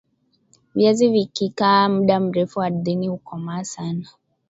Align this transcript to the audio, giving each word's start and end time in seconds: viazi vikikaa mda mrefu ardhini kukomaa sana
viazi 0.75 1.09
vikikaa 1.09 1.89
mda 1.89 2.19
mrefu 2.19 2.61
ardhini 2.61 3.09
kukomaa 3.09 3.63
sana 3.63 4.07